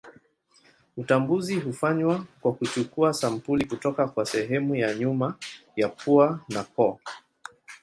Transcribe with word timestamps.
Utambuzi 0.97 1.59
hufanywa 1.59 2.25
kwa 2.41 2.53
kuchukua 2.53 3.13
sampuli 3.13 3.65
kutoka 3.65 4.07
kwa 4.07 4.25
sehemu 4.25 4.75
ya 4.75 4.95
nyuma 4.95 5.35
ya 5.75 5.89
pua 5.89 6.39
na 6.49 6.63
koo. 6.63 6.99